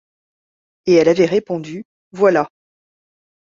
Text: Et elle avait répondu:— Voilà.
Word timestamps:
Et 0.87 0.95
elle 0.95 1.09
avait 1.09 1.27
répondu:— 1.27 1.85
Voilà. 2.11 2.49